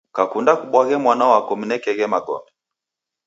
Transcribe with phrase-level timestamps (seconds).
[0.15, 2.49] Kakunda kubwaghe mwana wako mnekeghe magome.